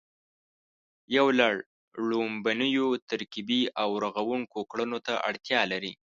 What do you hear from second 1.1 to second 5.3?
یو لړ ړومبنیو ترکیبي او رغوونکو کړنو ته